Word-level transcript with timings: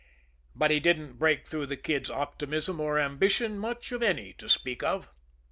But 0.55 0.71
he 0.71 0.79
didn't 0.79 1.19
break 1.19 1.45
through 1.45 1.67
the 1.67 1.77
Kid's 1.77 2.09
optimism 2.09 2.79
or 2.79 2.97
ambition 2.97 3.59
much 3.59 3.91
of 3.91 4.01
any 4.01 4.33
to 4.39 4.49
speak 4.49 4.81
of. 4.81 5.11